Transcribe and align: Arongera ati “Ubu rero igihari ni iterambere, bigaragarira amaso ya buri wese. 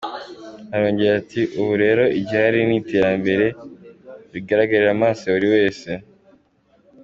Arongera 0.75 1.13
ati 1.21 1.41
“Ubu 1.59 1.73
rero 1.83 2.03
igihari 2.19 2.59
ni 2.67 2.75
iterambere, 2.81 3.45
bigaragarira 4.31 4.89
amaso 4.95 5.21
ya 5.25 5.33
buri 5.35 5.47
wese. 5.55 5.89